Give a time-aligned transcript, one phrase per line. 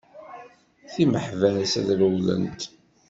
[0.93, 2.61] Timeḥbas ad rewwlent!